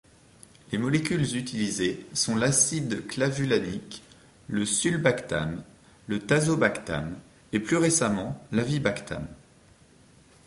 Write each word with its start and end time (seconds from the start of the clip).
Les 0.71 0.79
molécules 0.79 1.37
utilisées 1.37 2.07
sont 2.15 2.35
l'acide 2.35 3.05
clavulanique, 3.05 4.01
le 4.47 4.65
sulbactam, 4.65 5.63
le 6.07 6.17
tazobactam 6.17 7.15
et 7.53 7.59
plus 7.59 7.77
récemment 7.77 8.43
l'avibactam. 8.51 9.27